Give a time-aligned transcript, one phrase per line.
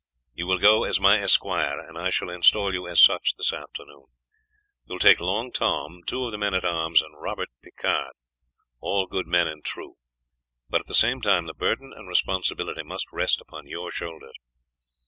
[0.33, 4.05] You will go as my esquire, and I shall install you as such this afternoon.
[4.87, 8.13] You will take Long Tom, two of the men at arms, and Robert Picard,
[8.79, 9.97] all good men and true;
[10.67, 14.33] but at the same time the burden and responsibility must rest upon your shoulders.